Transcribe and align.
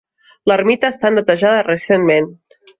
L'ermita 0.51 0.89
ha 0.89 0.95
estat 0.97 1.15
netejada 1.19 1.63
recentment. 1.71 2.35